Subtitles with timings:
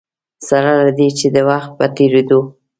[0.47, 2.39] سره له دې چې د وخت په تېرېدو.